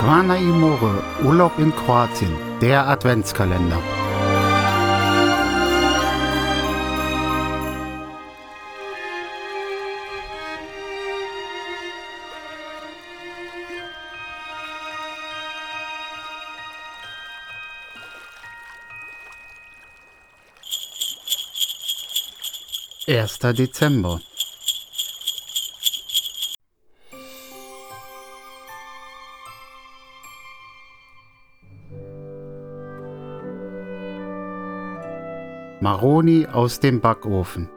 [0.00, 3.82] Zvana Imore, Urlaub in Kroatien, der Adventskalender.
[23.06, 24.20] Erster Dezember.
[35.80, 37.68] Maroni aus dem Backofen.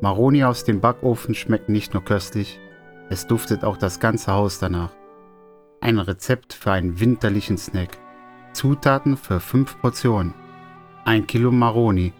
[0.00, 2.58] Maroni aus dem Backofen schmeckt nicht nur köstlich,
[3.08, 4.90] es duftet auch das ganze Haus danach.
[5.80, 7.96] Ein Rezept für einen winterlichen Snack.
[8.54, 10.34] Zutaten für 5 Portionen.
[11.04, 12.12] 1 Kilo Maroni,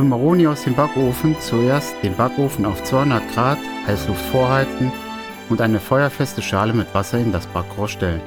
[0.00, 4.90] Für Maroni aus dem Backofen zuerst den Backofen auf 200 Grad Heißluft vorheizen
[5.50, 8.22] und eine feuerfeste Schale mit Wasser in das Backrohr stellen.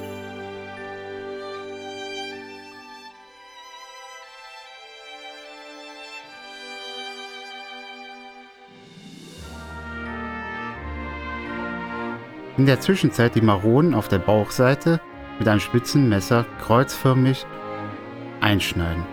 [12.58, 15.02] In der Zwischenzeit die Maronen auf der Bauchseite
[15.40, 17.48] mit einem spitzen Messer kreuzförmig
[18.42, 19.13] einschneiden.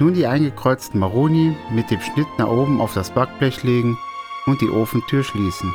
[0.00, 3.98] Nun die eingekreuzten Maroni mit dem Schnitt nach oben auf das Backblech legen
[4.46, 5.74] und die Ofentür schließen.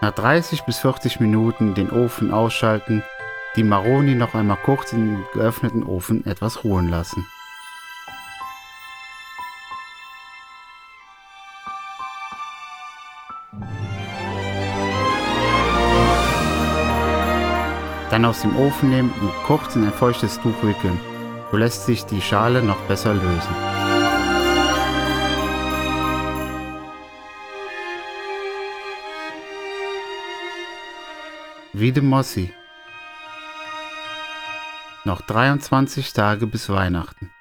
[0.00, 3.02] Nach 30 bis 40 Minuten den Ofen ausschalten,
[3.56, 7.26] die Maroni noch einmal kurz im geöffneten Ofen etwas ruhen lassen.
[18.16, 20.98] Dann aus dem Ofen nehmen und kurz in ein feuchtes Tuch wickeln.
[21.50, 23.54] So lässt sich die Schale noch besser lösen.
[31.74, 32.54] Vide Mossi.
[35.04, 37.35] Noch 23 Tage bis Weihnachten.